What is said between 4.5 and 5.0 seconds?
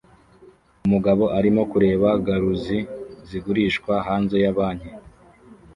banki